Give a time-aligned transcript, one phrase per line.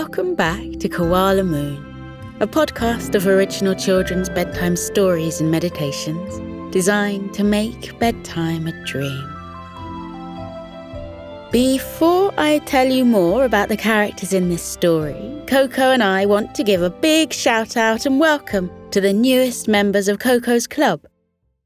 [0.00, 1.84] Welcome back to Koala Moon,
[2.38, 6.38] a podcast of original children's bedtime stories and meditations
[6.72, 9.28] designed to make bedtime a dream.
[11.50, 16.54] Before I tell you more about the characters in this story, Koko and I want
[16.54, 21.08] to give a big shout out and welcome to the newest members of Koko's club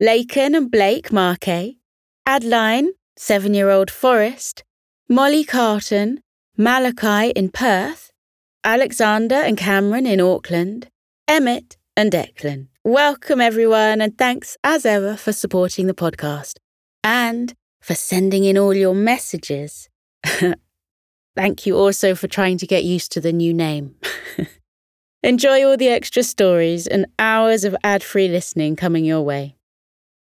[0.02, 1.76] Laken and Blake Marquet,
[2.24, 4.64] Adeline, seven year old Forrest,
[5.06, 6.22] Molly Carton,
[6.56, 8.11] Malachi in Perth,
[8.64, 10.88] Alexander and Cameron in Auckland,
[11.26, 12.68] Emmett and Declan.
[12.84, 16.54] Welcome, everyone, and thanks as ever for supporting the podcast
[17.02, 19.88] and for sending in all your messages.
[21.36, 23.96] Thank you also for trying to get used to the new name.
[25.22, 29.56] Enjoy all the extra stories and hours of ad free listening coming your way.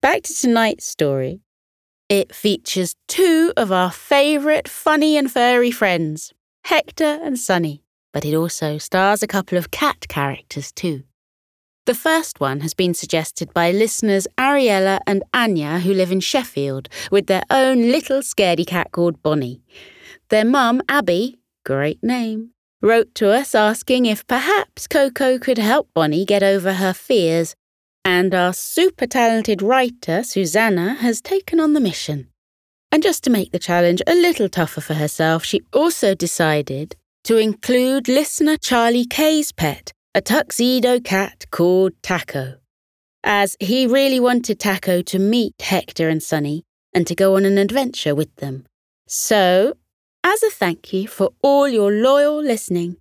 [0.01, 1.41] Back to tonight's story
[2.09, 6.33] it features two of our favourite funny and furry friends,
[6.65, 11.03] Hector and Sunny, but it also stars a couple of cat characters too.
[11.85, 16.87] The first one has been suggested by listeners Ariella and Anya, who live in Sheffield,
[17.11, 19.61] with their own little scaredy cat called Bonnie.
[20.29, 22.51] Their mum, Abby, great name,
[22.81, 27.55] wrote to us asking if perhaps Koko could help Bonnie get over her fears
[28.05, 32.27] and our super talented writer, Suzanna, has taken on the mission.
[32.91, 36.95] And just to make the challenge a little tougher for herself, she also decided
[37.29, 42.55] to include listener Charlie K's pet, a tuxedo cat called Taco,
[43.23, 47.59] as he really wanted Taco to meet Hector and Sunny and to go on an
[47.59, 48.65] adventure with them.
[49.07, 49.75] So,
[50.23, 52.97] as a thank you for all your loyal listening,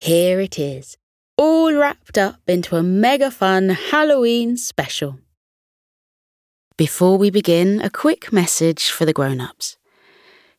[0.00, 0.96] here it is
[1.36, 5.18] all wrapped up into a mega fun Halloween special.
[6.76, 9.76] Before we begin, a quick message for the grown ups.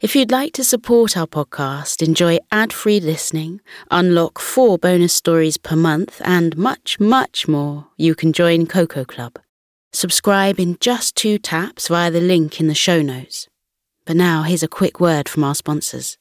[0.03, 5.55] If you'd like to support our podcast, enjoy ad free listening, unlock four bonus stories
[5.55, 9.39] per month, and much, much more, you can join Koko Club.
[9.93, 13.47] Subscribe in just two taps via the link in the show notes.
[14.03, 16.17] But now, here's a quick word from our sponsors.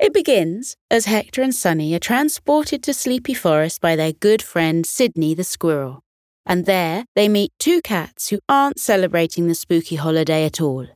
[0.00, 4.84] It begins as Hector and Sunny are transported to Sleepy Forest by their good friend
[4.84, 6.02] Sydney the squirrel.
[6.44, 10.86] And there they meet two cats who aren't celebrating the spooky holiday at all.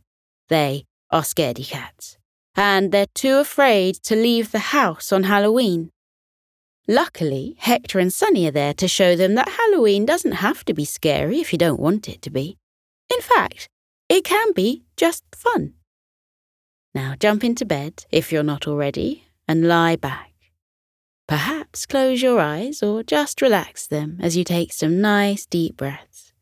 [0.48, 2.18] They are scaredy cats.
[2.54, 5.90] And they're too afraid to leave the house on Halloween.
[6.88, 10.84] Luckily, Hector and Sunny are there to show them that Halloween doesn't have to be
[10.84, 12.58] scary if you don't want it to be.
[13.12, 13.68] In fact,
[14.08, 15.74] it can be just fun.
[16.94, 20.35] Now jump into bed, if you're not already, and lie back.
[21.28, 26.32] Perhaps close your eyes or just relax them as you take some nice deep breaths.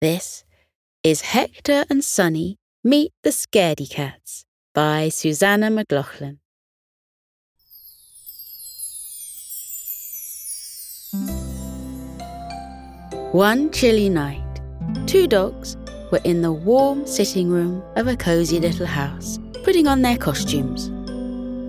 [0.00, 0.44] This
[1.04, 6.38] is Hector and Sunny Meet the Scaredy Cats by Suzanna Mcloughlin.
[13.32, 14.60] One chilly night,
[15.06, 15.76] two dogs
[16.10, 20.90] were in the warm sitting room of a cosy little house putting on their costumes.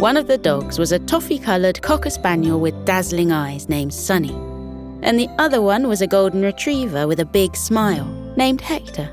[0.02, 4.34] One of the dogs was a toffee coloured cocker spaniel with dazzling eyes named Sunny,
[5.04, 9.12] and the other one was a golden retriever with a big smile named Hector.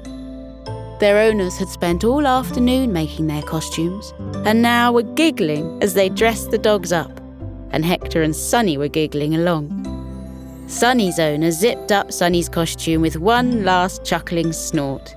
[0.99, 4.15] Their owners had spent all afternoon making their costumes,
[4.47, 7.21] and now were giggling as they dressed the dogs up,
[7.71, 9.69] and Hector and Sunny were giggling along.
[10.69, 15.15] Sunny's owner zipped up Sunny's costume with one last chuckling snort.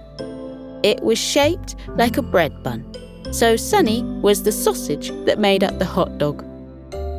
[0.83, 2.83] It was shaped like a bread bun
[3.31, 6.45] so Sunny was the sausage that made up the hot dog.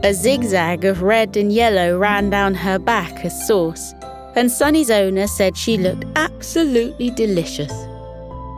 [0.04, 3.94] A zigzag of red and yellow ran down her back as sauce,
[4.34, 7.72] and Sunny's owner said she looked absolutely delicious.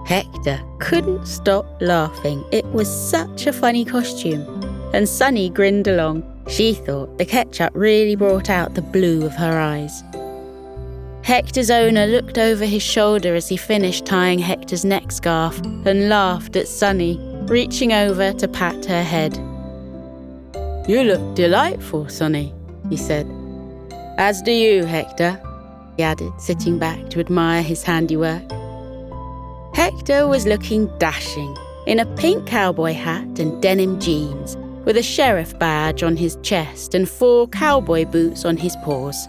[0.06, 2.44] Hector couldn't stop laughing.
[2.52, 4.42] It was such a funny costume.
[4.92, 6.22] And Sunny grinned along.
[6.48, 10.02] She thought the ketchup really brought out the blue of her eyes.
[11.22, 16.54] Hector's owner looked over his shoulder as he finished tying Hector's neck scarf and laughed
[16.54, 17.18] at Sunny
[17.48, 19.36] reaching over to pat her head.
[20.88, 22.52] You look delightful, Sunny,
[22.88, 23.26] he said.
[24.18, 25.40] As do you, Hector,
[25.96, 28.42] he added, sitting back to admire his handiwork.
[29.74, 31.56] Hector was looking dashing
[31.86, 36.94] in a pink cowboy hat and denim jeans, with a sheriff badge on his chest
[36.94, 39.28] and four cowboy boots on his paws.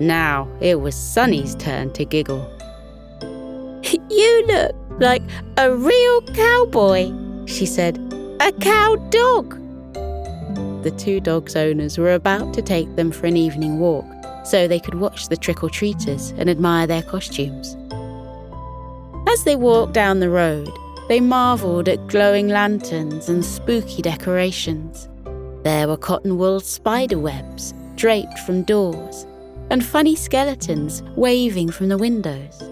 [0.00, 2.52] Now it was Sunny's turn to giggle.
[4.10, 5.22] You look like
[5.58, 7.12] a real cowboy,
[7.46, 7.96] she said,
[8.40, 9.60] A cow dog!
[10.82, 14.04] The two dogs' owners were about to take them for an evening walk
[14.44, 17.76] so they could watch the trick or treaters and admire their costumes.
[19.28, 20.70] As they walked down the road,
[21.08, 25.08] they marvelled at glowing lanterns and spooky decorations.
[25.64, 29.26] There were cotton wool spider webs draped from doors,
[29.70, 32.62] and funny skeletons waving from the windows.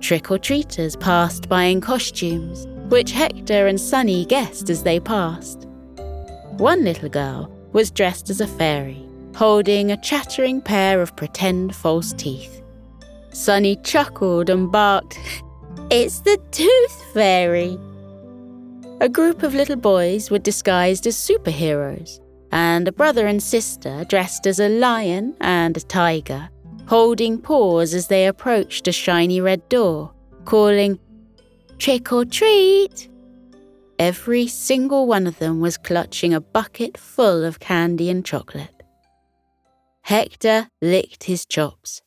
[0.00, 5.66] Trick or treaters passed by in costumes, which Hector and Sunny guessed as they passed.
[6.58, 12.12] One little girl was dressed as a fairy, holding a chattering pair of pretend false
[12.12, 12.62] teeth.
[13.32, 15.18] Sunny chuckled and barked,
[15.90, 17.78] It's the Tooth Fairy!
[19.00, 22.20] A group of little boys were disguised as superheroes,
[22.52, 26.50] and a brother and sister dressed as a lion and a tiger,
[26.86, 30.12] holding paws as they approached a shiny red door,
[30.44, 30.98] calling,
[31.80, 33.08] Trick or treat!
[33.98, 38.82] Every single one of them was clutching a bucket full of candy and chocolate.
[40.02, 42.02] Hector licked his chops.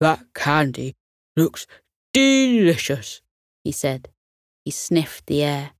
[0.00, 0.94] That candy
[1.36, 1.66] looks
[2.14, 3.20] delicious,
[3.62, 4.08] he said.
[4.64, 5.72] He sniffed the air.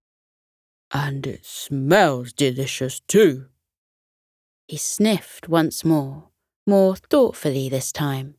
[0.92, 3.46] And it smells delicious too.
[4.68, 6.28] He sniffed once more,
[6.66, 8.34] more thoughtfully this time.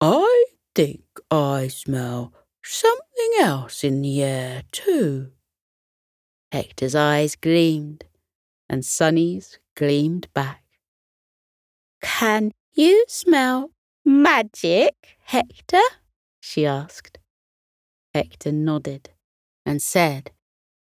[0.00, 2.32] I think I smell
[2.64, 5.30] something else in the air too.
[6.50, 8.04] Hector's eyes gleamed,
[8.68, 10.62] and Sunny's gleamed back.
[12.02, 13.70] Can you smell
[14.04, 14.94] magic,
[15.24, 15.82] Hector?
[16.40, 17.18] she asked.
[18.14, 19.10] Hector nodded
[19.66, 20.30] and said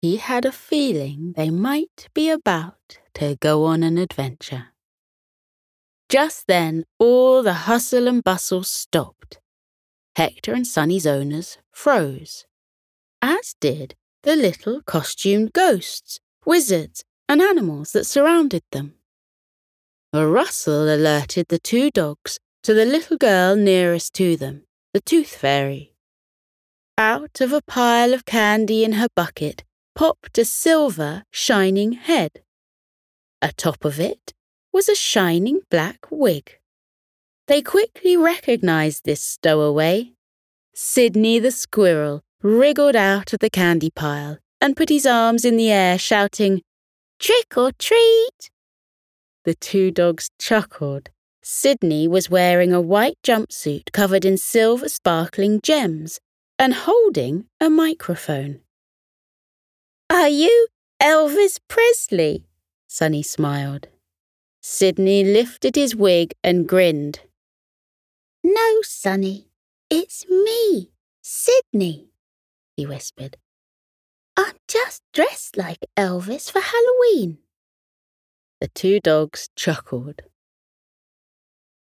[0.01, 4.69] he had a feeling they might be about to go on an adventure.
[6.09, 9.41] Just then, all the hustle and bustle stopped.
[10.19, 12.45] Hector and Sunny's owners froze,
[13.23, 13.95] as did
[14.25, 18.95] the little costumed ghosts, wizards, and animals that surrounded them.
[20.13, 25.37] A rustle alerted the two dogs to the little girl nearest to them, the Tooth
[25.37, 25.95] Fairy.
[26.99, 29.63] Out of a pile of candy in her bucket
[29.95, 32.43] popped a silver, shining head.
[33.41, 34.35] Atop of it
[34.73, 36.58] was a shining black wig.
[37.49, 40.13] They quickly recognized this stowaway.
[40.75, 45.71] Sidney the squirrel wriggled out of the candy pile and put his arms in the
[45.71, 46.61] air, shouting,
[47.19, 48.51] Trick or treat!
[49.45, 51.09] The two dogs chuckled.
[51.43, 56.21] Sidney was wearing a white jumpsuit covered in silver sparkling gems
[56.59, 58.61] and holding a microphone.
[60.11, 60.69] Are you
[61.01, 62.45] Elvis Presley?
[62.89, 63.89] Sunny smiled.
[64.61, 67.21] Sidney lifted his wig and grinned.
[68.51, 69.51] No, Sunny,
[69.91, 70.91] it's me,
[71.21, 72.09] Sidney,
[72.79, 73.37] he whispered.
[74.39, 77.41] I'm just dressed like Elvis for Halloween.
[78.63, 80.23] The two dogs chuckled.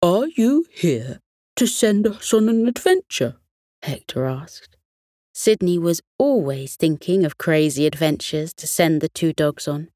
[0.03, 1.21] Are you here
[1.55, 3.37] to send us on an adventure?
[3.83, 4.77] Hector asked.
[5.33, 9.91] Sidney was always thinking of crazy adventures to send the two dogs on.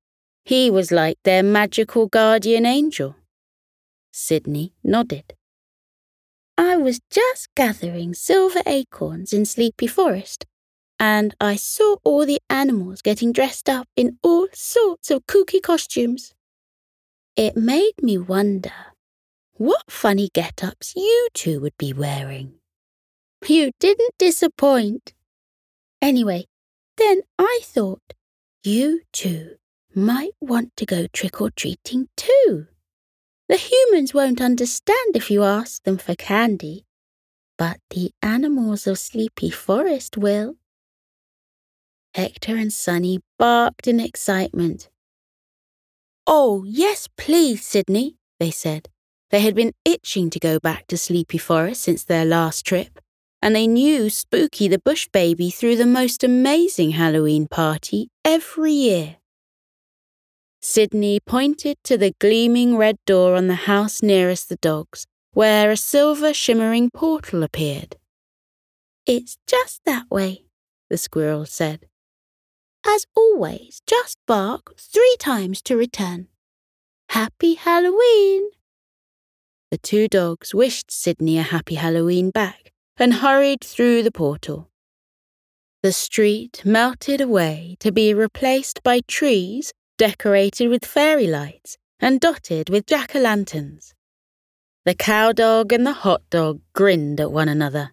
[0.44, 3.16] He was like their magical guardian angel.
[4.12, 5.34] Sidney nodded.
[6.58, 10.46] I was just gathering silver acorns in Sleepy Forest,
[10.98, 16.34] and I saw all the animals getting dressed up in all sorts of kooky costumes.
[17.36, 18.72] It made me wonder
[19.54, 22.54] what funny get ups you two would be wearing.
[23.46, 25.14] You didn't disappoint.
[26.00, 26.46] Anyway,
[26.96, 28.12] then I thought
[28.62, 29.56] you two
[29.94, 32.66] might want to go trick or treating too.
[33.52, 36.86] The humans won't understand if you ask them for candy,
[37.58, 40.54] but the animals of Sleepy Forest will.
[42.14, 44.88] Hector and Sunny barked in excitement.
[46.26, 48.88] Oh, yes, please, Sydney, they said.
[49.30, 53.00] They had been itching to go back to Sleepy Forest since their last trip
[53.42, 59.16] and they knew Spooky the Bush Baby threw the most amazing Halloween party every year.
[60.64, 65.76] Sidney pointed to the gleaming red door on the house nearest the dogs, where a
[65.76, 67.96] silver shimmering portal appeared.
[69.04, 70.44] It's just that way,
[70.88, 71.88] the squirrel said.
[72.86, 76.28] As always, just bark three times to return.
[77.08, 78.50] Happy Halloween!
[79.72, 84.70] The two dogs wished Sydney a happy Halloween back and hurried through the portal.
[85.82, 92.68] The street melted away to be replaced by trees decorated with fairy lights and dotted
[92.68, 93.94] with jack o' lanterns.
[94.84, 97.92] The cow dog and the hot dog grinned at one another.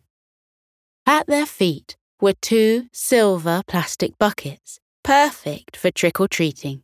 [1.06, 6.82] At their feet were two silver plastic buckets, perfect for trick or treating.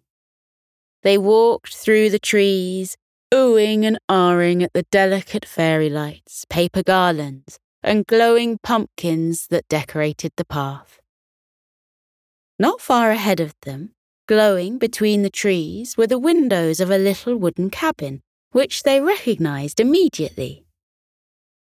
[1.02, 2.96] They walked through the trees,
[3.34, 10.34] oohing and ahhing at the delicate fairy lights, paper garlands, and glowing pumpkins that decorated
[10.38, 11.00] the path.
[12.60, 13.95] Not far ahead of them,
[14.28, 19.80] glowing between the trees, were the windows of a little wooden cabin, which they recognized
[19.80, 20.66] immediately.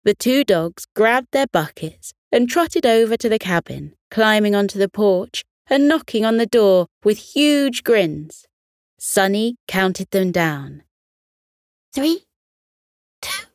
[0.04, 4.90] The two dogs grabbed their buckets and trotted over to the cabin, climbing onto the
[4.90, 8.46] porch and knocking on the door with huge grins.
[8.98, 10.84] Sunny counted them down.
[11.94, 12.24] Three,
[13.22, 13.46] two,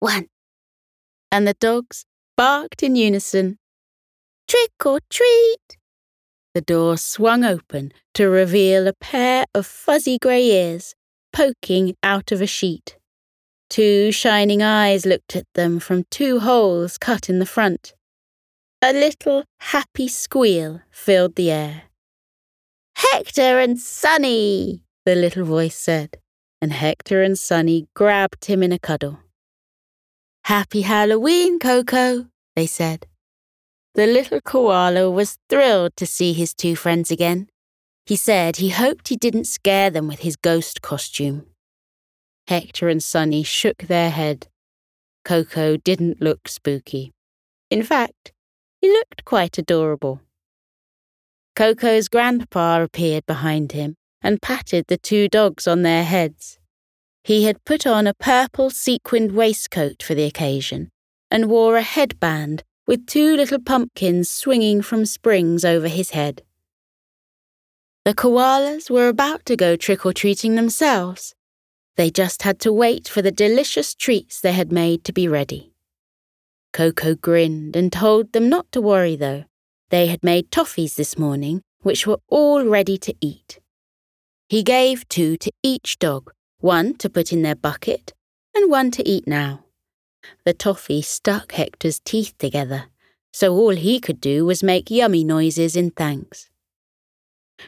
[0.00, 0.28] one.
[1.32, 2.04] And the dogs
[2.36, 3.58] barked in unison.
[4.46, 5.77] Trick or treat!
[6.58, 10.96] The door swung open to reveal a pair of fuzzy grey ears
[11.32, 12.98] poking out of a sheet.
[13.70, 17.94] Two shining eyes looked at them from two holes cut in the front.
[18.82, 21.82] A little happy squeal filled the air.
[22.96, 26.18] Hector and Sunny, the little voice said,
[26.60, 29.20] and Hector and Sunny grabbed him in a cuddle.
[30.46, 33.06] Happy Halloween, Koko, they said.
[33.98, 37.48] The little koala was thrilled to see his two friends again.
[38.06, 41.46] He said he hoped he didn't scare them with his ghost costume.
[42.46, 44.46] Hector and Sunny shook their head.
[45.24, 47.10] Koko didn't look spooky.
[47.70, 48.30] In fact,
[48.80, 50.20] he looked quite adorable.
[51.56, 56.60] Koko's grandpa appeared behind him and patted the two dogs on their heads.
[57.24, 60.90] He had put on a purple sequined waistcoat for the occasion
[61.32, 66.42] and wore a headband with two little pumpkins swinging from springs over his head.
[68.06, 71.34] The koalas were about to go trick or treating themselves.
[71.96, 75.74] They just had to wait for the delicious treats they had made to be ready.
[76.72, 79.44] Koko grinned and told them not to worry, though.
[79.90, 83.60] They had made toffees this morning, which were all ready to eat.
[84.48, 88.14] He gave two to each dog, one to put in their bucket
[88.54, 89.64] and one to eat now.
[90.44, 92.86] The toffee stuck Hector's teeth together,
[93.32, 96.50] so all he could do was make yummy noises in thanks.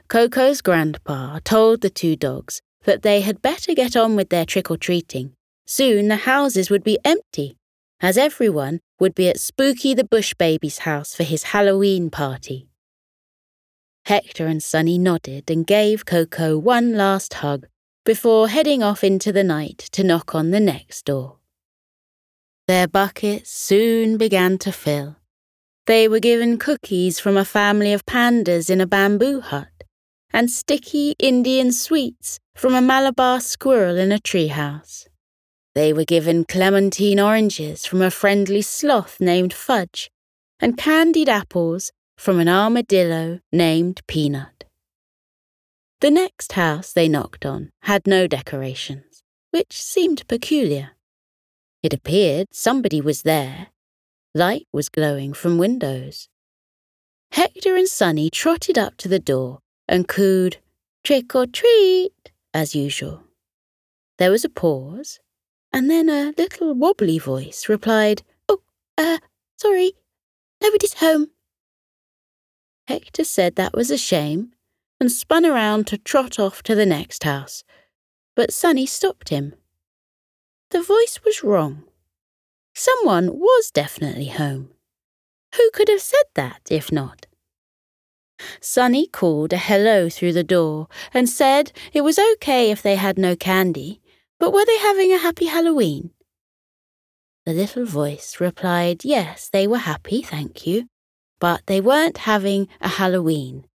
[0.08, 4.70] Koko's grandpa told the two dogs that they had better get on with their trick
[4.70, 5.34] or treating.
[5.66, 7.56] Soon the houses would be empty,
[8.00, 12.68] as everyone would be at Spooky the Bush Baby's house for his Halloween party.
[14.06, 17.66] Hector and Sunny nodded and gave Koko one last hug
[18.04, 21.39] before heading off into the night to knock on the next door.
[22.70, 25.16] Their buckets soon began to fill.
[25.88, 29.82] They were given cookies from a family of pandas in a bamboo hut
[30.32, 35.08] and sticky Indian sweets from a Malabar squirrel in a treehouse.
[35.74, 40.08] They were given clementine oranges from a friendly sloth named Fudge,
[40.60, 44.62] and candied apples from an armadillo named Peanut.
[46.00, 50.92] The next house they knocked on had no decorations, which seemed peculiar.
[51.82, 53.68] It appeared somebody was there.
[54.34, 56.28] Light was glowing from windows.
[57.32, 60.58] Hector and Sunny trotted up to the door and cooed,
[61.02, 63.24] Trick or treat, as usual.
[64.18, 65.20] There was a pause,
[65.72, 68.60] and then a little wobbly voice replied, Oh,
[68.98, 69.18] uh,
[69.56, 69.92] sorry,
[70.62, 71.30] nobody's home.
[72.86, 74.52] Hector said that was a shame
[75.00, 77.64] and spun around to trot off to the next house,
[78.36, 79.54] but Sunny stopped him.
[80.70, 81.84] The voice was wrong.
[82.74, 84.70] Someone was definitely home.
[85.56, 87.26] Who could have said that if not?
[88.60, 93.18] Sunny called a hello through the door and said it was okay if they had
[93.18, 94.00] no candy,
[94.38, 96.10] but were they having a happy Halloween?
[97.44, 100.88] The little voice replied yes, they were happy, thank you,
[101.40, 103.66] but they weren't having a Halloween.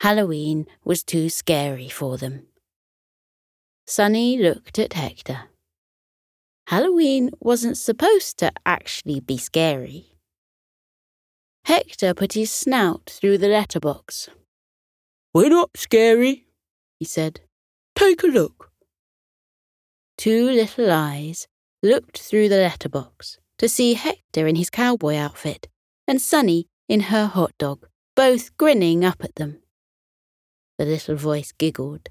[0.00, 2.46] Halloween was too scary for them.
[3.86, 5.48] Sunny looked at Hector.
[6.68, 10.18] Halloween wasn't supposed to actually be scary.
[11.64, 14.28] Hector put his snout through the letterbox.
[15.32, 16.44] We're not scary,
[16.98, 17.40] he said.
[17.96, 18.70] Take a look.
[20.18, 21.48] Two little eyes
[21.82, 25.68] looked through the letterbox to see Hector in his cowboy outfit
[26.06, 29.62] and Sunny in her hot dog, both grinning up at them.
[30.76, 32.10] The little voice giggled.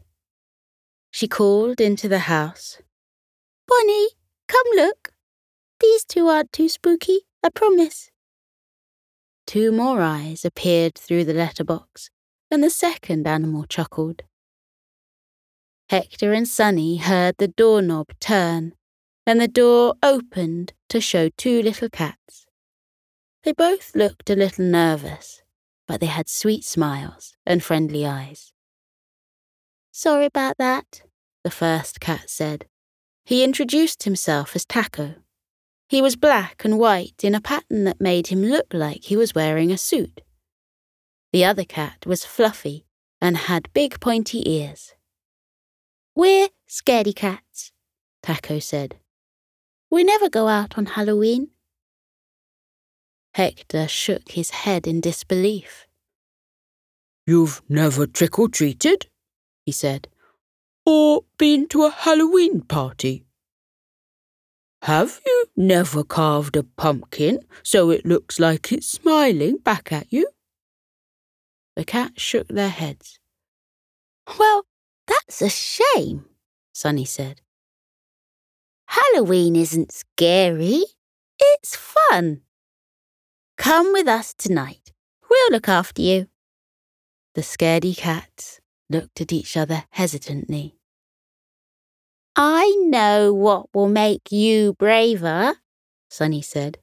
[1.11, 2.79] She called into the house.
[3.67, 4.16] Bonnie,
[4.47, 5.11] come look.
[5.79, 8.09] These two aren't too spooky, I promise.
[9.45, 12.09] Two more eyes appeared through the letterbox,
[12.51, 14.23] and the second animal chuckled.
[15.89, 18.73] Hector and Sunny heard the doorknob turn,
[19.25, 22.45] and the door opened to show two little cats.
[23.43, 25.41] They both looked a little nervous,
[25.87, 28.51] but they had sweet smiles and friendly eyes.
[29.91, 31.03] Sorry about that,
[31.43, 32.65] the first cat said.
[33.27, 35.15] He introduced himself as Taco.
[35.89, 39.35] He was black and white in a pattern that made him look like he was
[39.35, 40.21] wearing a suit.
[41.33, 42.85] The other cat was fluffy
[43.19, 44.93] and had big pointy ears.
[46.15, 47.73] We're scaredy cats,
[48.23, 48.95] Taco said.
[49.91, 51.49] We never go out on Halloween.
[53.33, 55.85] Hector shook his head in disbelief.
[57.25, 59.07] You've never trick or treated?
[59.65, 60.07] he said.
[60.89, 63.25] Or been to a Halloween party?
[64.83, 70.29] Have you never carved a pumpkin so it looks like it's smiling back at you?
[71.75, 73.19] The cats shook their heads.
[74.39, 74.65] Well,
[75.07, 76.23] that's a shame,
[76.73, 77.41] Sunny said.
[78.85, 80.85] Halloween isn't scary.
[81.37, 82.43] It's fun.
[83.57, 84.93] Come with us tonight.
[85.29, 86.27] We'll look after you.
[87.35, 90.76] The scaredy cats looked at each other hesitantly.
[92.39, 95.55] I know what will make you braver,
[96.07, 96.77] Sunny said.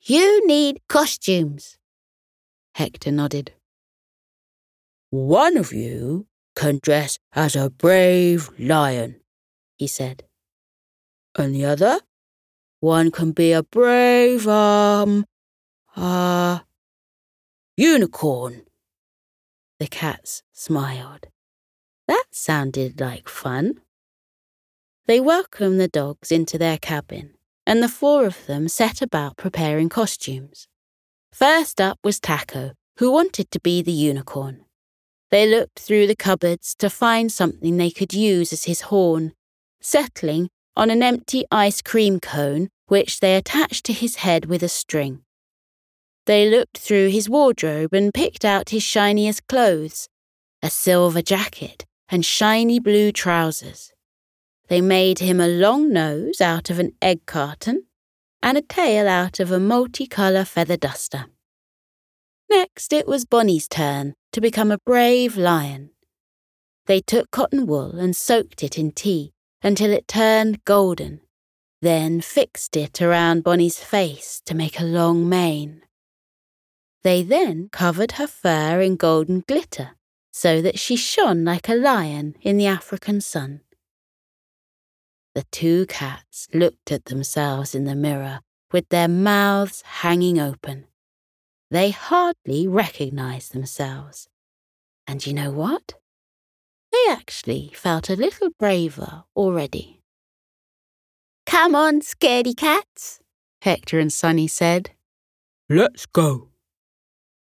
[0.00, 1.76] You need costumes.
[2.74, 3.52] Hector nodded.
[5.10, 9.20] One of you can dress as a brave lion,
[9.76, 10.24] he said.
[11.36, 12.00] And the other?
[12.80, 15.26] One can be a brave, um,
[15.94, 16.60] uh,
[17.76, 18.62] unicorn.
[19.78, 21.26] The cats smiled.
[22.06, 23.82] That sounded like fun.
[25.08, 27.32] They welcomed the dogs into their cabin,
[27.66, 30.68] and the four of them set about preparing costumes.
[31.32, 34.66] First up was Taco, who wanted to be the unicorn.
[35.30, 39.32] They looked through the cupboards to find something they could use as his horn,
[39.80, 44.68] settling on an empty ice cream cone which they attached to his head with a
[44.68, 45.22] string.
[46.26, 50.06] They looked through his wardrobe and picked out his shiniest clothes
[50.62, 53.94] a silver jacket and shiny blue trousers.
[54.68, 57.84] They made him a long nose out of an egg carton
[58.42, 61.26] and a tail out of a multicolour feather duster.
[62.50, 65.90] Next, it was Bonnie's turn to become a brave lion.
[66.86, 71.20] They took cotton wool and soaked it in tea until it turned golden,
[71.82, 75.82] then fixed it around Bonnie's face to make a long mane.
[77.02, 79.90] They then covered her fur in golden glitter
[80.30, 83.60] so that she shone like a lion in the African sun.
[85.38, 88.40] The two cats looked at themselves in the mirror
[88.72, 90.88] with their mouths hanging open.
[91.70, 94.26] They hardly recognized themselves.
[95.06, 95.94] And you know what?
[96.90, 100.02] They actually felt a little braver already.
[101.46, 103.20] Come on, scaredy cats,
[103.62, 104.90] Hector and Sunny said.
[105.70, 106.48] Let's go.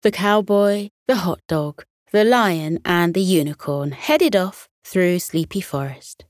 [0.03, 6.27] The cowboy, the hot dog, the lion, and the unicorn headed off through Sleepy Forest.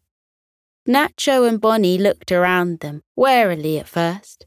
[0.88, 4.46] Nacho and Bonnie looked around them, warily at first.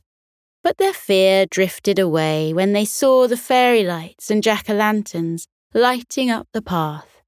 [0.64, 5.48] But their fear drifted away when they saw the fairy lights and jack o' lanterns
[5.74, 7.22] lighting up the path.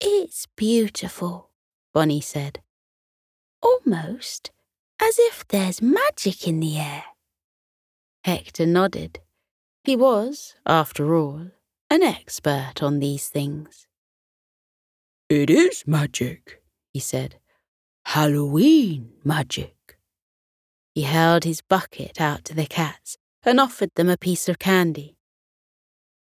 [0.00, 1.50] It's beautiful,
[1.94, 2.60] Bonnie said.
[3.62, 4.50] Almost
[5.00, 7.04] as if there's magic in the air.
[8.24, 9.20] Hector nodded.
[9.84, 11.50] He was, after all,
[11.88, 13.86] an expert on these things.
[15.28, 16.62] It is magic,
[16.92, 17.39] he said.
[18.04, 19.98] Halloween magic.
[20.94, 25.16] He held his bucket out to the cats and offered them a piece of candy.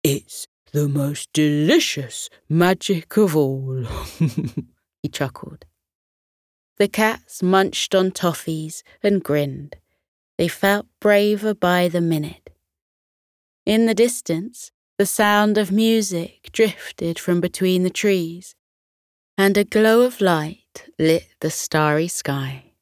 [0.04, 3.86] It's the most delicious magic of all,
[5.04, 5.66] he chuckled.
[6.78, 9.76] The cats munched on toffees and grinned.
[10.38, 12.50] They felt braver by the minute.
[13.66, 18.56] In the distance, the sound of music drifted from between the trees,
[19.38, 20.61] and a glow of light
[21.00, 22.74] lit the starry sky.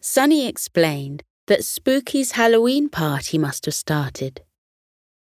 [0.00, 4.42] Sunny explained that Spooky's Halloween party must have started.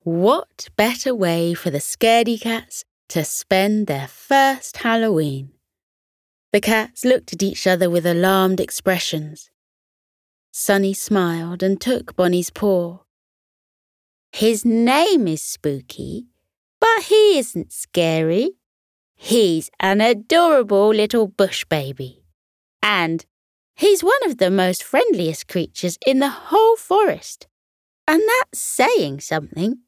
[0.04, 5.52] What better way for the scaredy cats to spend their first Halloween?
[6.52, 9.52] The cats looked at each other with alarmed expressions.
[10.52, 13.00] Sunny smiled and took Bonnie's paw.
[14.32, 16.28] His name is Spooky,
[16.80, 18.59] but he isn't scary.
[19.22, 22.24] He's an adorable little bush baby.
[22.82, 23.26] And
[23.76, 27.46] he's one of the most friendliest creatures in the whole forest.
[28.08, 29.80] And that's saying something.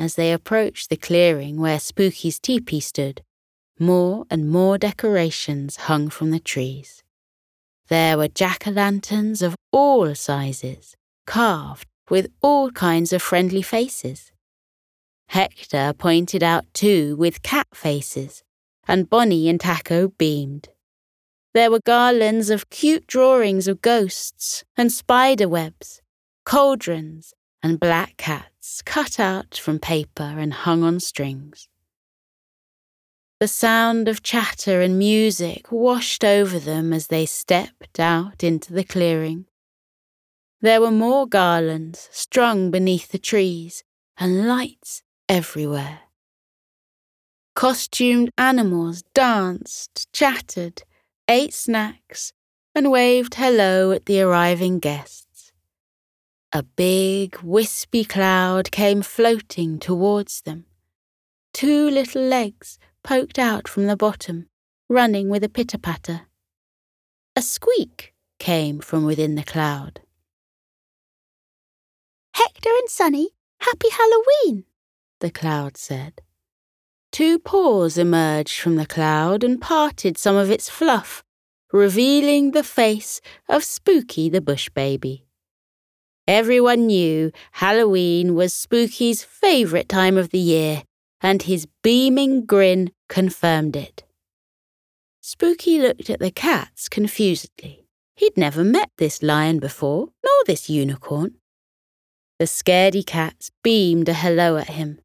[0.00, 3.22] As they approached the clearing where Spooky's teepee stood,
[3.78, 7.04] more and more decorations hung from the trees.
[7.86, 14.31] There were jack o' lanterns of all sizes, carved with all kinds of friendly faces.
[15.32, 18.42] Hector pointed out two with cat faces,
[18.86, 20.68] and Bonnie and Taco beamed.
[21.54, 26.02] There were garlands of cute drawings of ghosts and spider webs,
[26.44, 31.66] cauldrons, and black cats cut out from paper and hung on strings.
[33.40, 38.84] The sound of chatter and music washed over them as they stepped out into the
[38.84, 39.46] clearing.
[40.60, 43.82] There were more garlands strung beneath the trees
[44.18, 46.00] and lights everywhere.
[47.54, 50.82] Costumed animals danced, chattered,
[51.26, 52.34] ate snacks,
[52.74, 55.50] and waved hello at the arriving guests.
[56.52, 60.66] A big, wispy cloud came floating towards them.
[61.54, 64.50] Two little legs poked out from the bottom,
[64.90, 66.26] running with a pitter patter.
[67.34, 70.00] A squeak came from within the cloud.
[72.34, 74.66] Hector and Sunny, happy Halloween,
[75.22, 76.20] the cloud said.
[77.12, 81.22] Two paws emerged from the cloud and parted some of its fluff,
[81.72, 85.24] revealing the face of Spooky the Bush Baby.
[86.28, 90.82] Everyone knew Halloween was Spooky's favourite time of the year,
[91.20, 94.04] and his beaming grin confirmed it.
[95.20, 97.86] Spooky looked at the cats confusedly.
[98.16, 101.36] He'd never met this lion before, nor this unicorn.
[102.38, 104.98] The scaredy cats beamed a hello at him.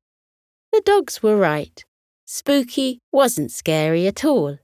[0.72, 1.84] The dogs were right.
[2.26, 4.60] Spooky wasn't scary at all.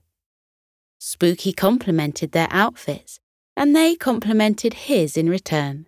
[0.98, 3.20] Spooky complimented their outfits,
[3.56, 5.86] and they complimented his in return.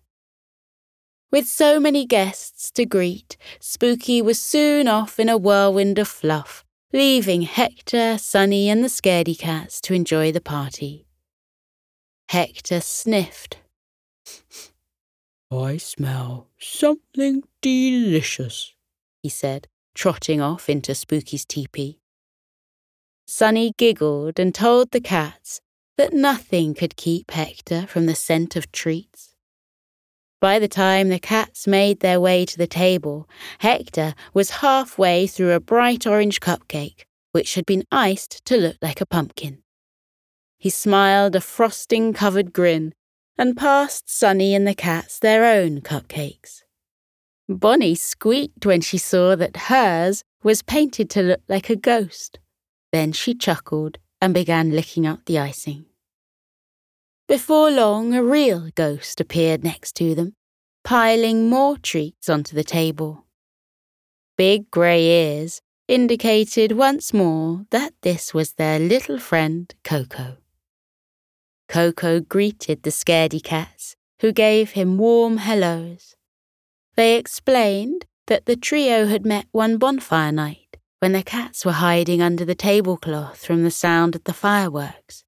[1.30, 6.64] With so many guests to greet, Spooky was soon off in a whirlwind of fluff,
[6.92, 11.06] leaving Hector, Sunny, and the scaredy cats to enjoy the party.
[12.28, 13.58] Hector sniffed.
[15.50, 18.74] I smell something delicious,
[19.22, 21.98] he said, trotting off into Spooky's teepee.
[23.26, 25.60] Sunny giggled and told the cats
[25.96, 29.34] that nothing could keep Hector from the scent of treats.
[30.40, 33.26] By the time the cats made their way to the table,
[33.60, 39.00] Hector was halfway through a bright orange cupcake, which had been iced to look like
[39.00, 39.62] a pumpkin.
[40.58, 42.92] He smiled a frosting covered grin
[43.38, 46.65] and passed Sunny and the cats their own cupcakes.
[47.48, 52.38] Bonnie squeaked when she saw that hers was painted to look like a ghost.
[52.92, 55.84] Then she chuckled and began licking up the icing.
[57.28, 60.34] Before long, a real ghost appeared next to them,
[60.84, 63.26] piling more treats onto the table.
[64.36, 70.38] Big grey ears indicated once more that this was their little friend Koko.
[71.68, 76.15] Koko greeted the scaredy cats, who gave him warm hellos.
[76.96, 82.22] They explained that the trio had met one bonfire night when the cats were hiding
[82.22, 85.22] under the tablecloth from the sound of the fireworks.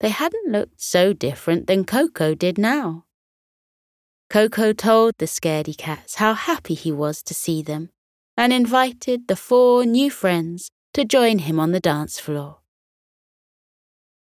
[0.00, 3.06] They hadn't looked so different than Koko did now.
[4.28, 7.90] Koko told the scaredy cats how happy he was to see them
[8.36, 12.58] and invited the four new friends to join him on the dance floor.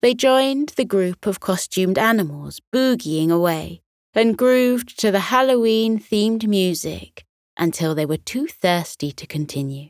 [0.02, 6.48] They joined the group of costumed animals boogieing away and grooved to the Halloween themed
[6.48, 7.26] music
[7.58, 9.90] until they were too thirsty to continue.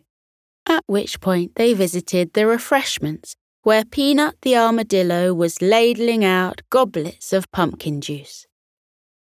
[0.67, 7.33] At which point they visited the refreshments, where Peanut the armadillo was ladling out goblets
[7.33, 8.45] of pumpkin juice.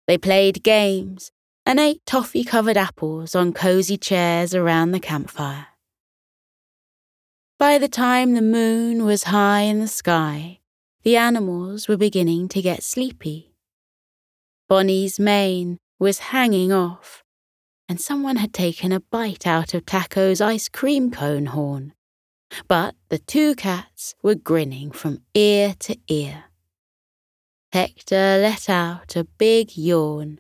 [0.06, 1.30] They played games
[1.66, 5.66] and ate toffee covered apples on cosy chairs around the campfire.
[7.58, 10.60] By the time the moon was high in the sky,
[11.02, 13.52] the animals were beginning to get sleepy.
[14.68, 17.24] Bonnie's mane was hanging off,
[17.88, 21.94] and someone had taken a bite out of Taco's ice cream cone horn.
[22.66, 26.44] But the two cats were grinning from ear to ear.
[27.72, 30.38] Hector let out a big yawn,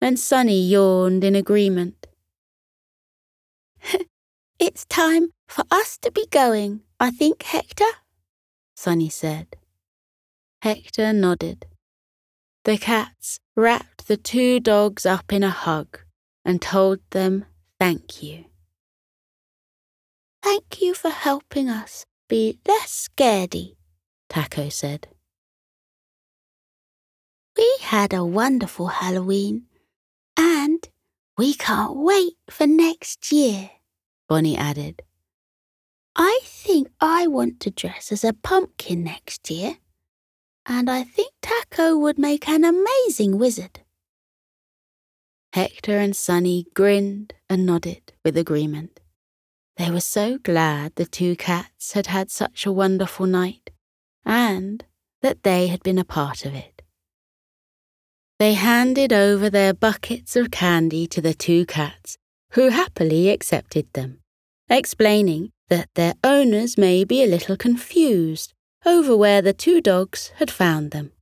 [0.00, 2.06] and Sunny yawned in agreement.
[4.60, 7.84] it's time for us to be going, I think, Hector,
[8.76, 9.56] Sunny said.
[10.62, 11.66] Hector nodded.
[12.64, 15.98] The cats wrapped the two dogs up in a hug
[16.44, 17.46] and told them
[17.80, 18.44] thank you.
[20.42, 23.76] Thank you for helping us be less scaredy,
[24.28, 25.08] Taco said.
[27.56, 29.64] We had a wonderful Halloween,
[30.36, 30.86] and
[31.38, 33.70] we can't wait for next year,
[34.28, 35.02] Bonnie added.
[36.14, 39.78] I think I want to dress as a pumpkin next year
[40.68, 43.80] and I think Taco would make an amazing wizard.
[45.52, 49.00] Hector and Sunny grinned and nodded with agreement.
[49.76, 53.70] They were so glad the two cats had had such a wonderful night,
[54.24, 54.84] and
[55.22, 56.82] that they had been a part of it.
[58.38, 62.18] They handed over their buckets of candy to the two cats,
[62.52, 64.20] who happily accepted them,
[64.68, 68.52] explaining that their owners may be a little confused
[68.86, 71.12] over where the two dogs had found them.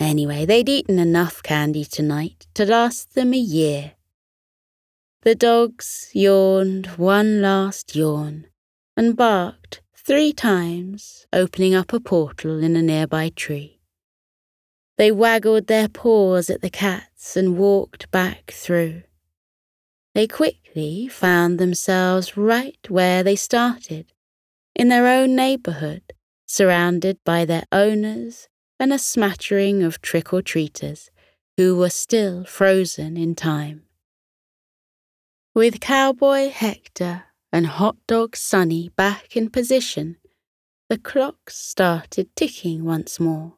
[0.00, 3.92] Anyway, they'd eaten enough candy tonight to last them a year.
[5.20, 8.46] The dogs yawned one last yawn
[8.96, 13.80] and barked three times, opening up a portal in a nearby tree.
[14.98, 19.02] They waggled their paws at the cats and walked back through.
[20.14, 24.12] They quickly found themselves right where they started,
[24.74, 26.12] in their own neighbourhood,
[26.52, 28.46] surrounded by their owners
[28.78, 31.10] and a smattering of trick or treaters
[31.56, 33.82] who were still frozen in time.
[35.54, 40.18] With Cowboy Hector and Hot Dog Sunny back in position,
[40.90, 43.54] the clocks started ticking once more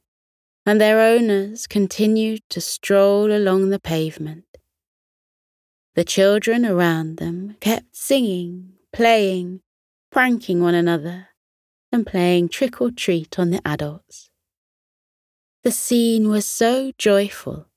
[0.64, 4.44] and their owners continued to stroll along the pavement.
[5.96, 9.62] The children around them kept singing, playing,
[10.12, 11.28] pranking one another,
[11.94, 14.28] and playing trick or treat on the adults.
[15.62, 17.68] The scene was so joyful.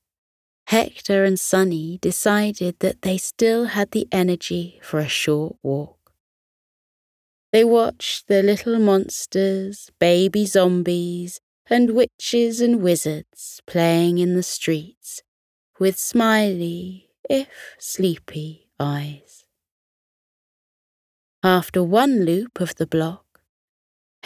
[0.65, 6.11] Hector and Sunny decided that they still had the energy for a short walk.
[7.53, 15.21] They watched the little monsters, baby zombies, and witches and wizards playing in the streets
[15.79, 19.45] with smiley, if sleepy, eyes.
[21.43, 23.26] After one loop of the block,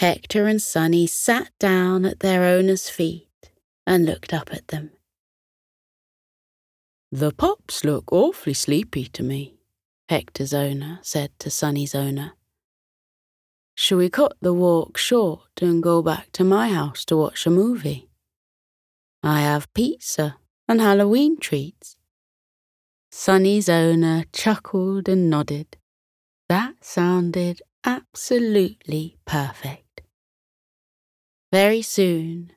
[0.01, 3.51] Hector and Sunny sat down at their owner's feet
[3.85, 4.89] and looked up at them.
[7.11, 9.57] The pups look awfully sleepy to me,
[10.09, 12.33] Hector's owner said to Sunny's owner.
[13.75, 17.51] Shall we cut the walk short and go back to my house to watch a
[17.51, 18.09] movie?
[19.21, 20.37] I have pizza
[20.67, 21.95] and Halloween treats.
[23.11, 25.77] Sunny's owner chuckled and nodded.
[26.49, 29.90] That sounded absolutely perfect.
[31.51, 32.53] Very soon,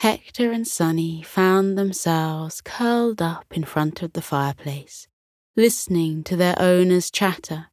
[0.00, 5.06] Hector and Sunny found themselves curled up in front of the fireplace,
[5.54, 7.66] listening to their owner's chatter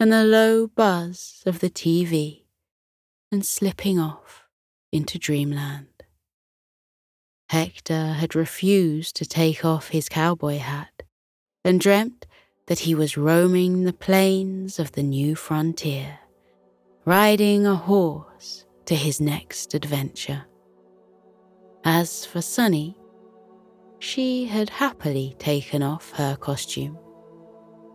[0.00, 2.44] and the low buzz of the TV
[3.30, 4.44] and slipping off
[4.92, 5.88] into dreamland.
[7.50, 11.02] Hector had refused to take off his cowboy hat
[11.64, 12.26] and dreamt
[12.66, 16.20] that he was roaming the plains of the new frontier,
[17.04, 20.46] riding a horse to his next adventure.
[21.84, 22.96] As for Sunny,
[23.98, 26.96] she had happily taken off her costume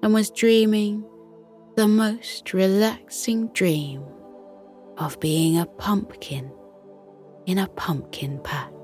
[0.03, 1.03] and was dreaming
[1.75, 4.03] the most relaxing dream
[4.99, 6.51] of being a pumpkin
[7.47, 8.82] in a pumpkin patch.